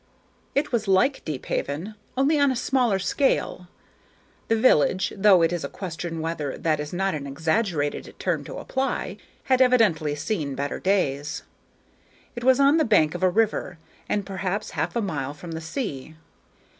It 0.55 0.71
was 0.71 0.87
like 0.87 1.23
Deephaven, 1.25 1.93
only 2.17 2.39
on 2.39 2.51
a 2.51 2.55
smaller 2.55 2.97
scale. 2.97 3.67
The 4.47 4.55
village 4.55 5.13
though 5.15 5.43
it 5.43 5.53
is 5.53 5.63
a 5.63 5.69
question 5.69 6.21
whether 6.21 6.57
that 6.57 6.79
is 6.79 6.91
not 6.91 7.13
an 7.13 7.27
exaggerated 7.27 8.11
term 8.17 8.43
to 8.45 8.57
apply 8.57 9.17
had 9.43 9.61
evidently 9.61 10.15
seen 10.15 10.55
better 10.55 10.79
days. 10.79 11.43
It 12.35 12.43
was 12.43 12.59
on 12.59 12.77
the 12.77 12.83
bank 12.83 13.13
of 13.13 13.21
a 13.21 13.29
river, 13.29 13.77
and 14.09 14.25
perhaps 14.25 14.71
half 14.71 14.95
a 14.95 15.01
mile 15.03 15.35
from 15.35 15.51
the 15.51 15.61
sea. 15.61 16.15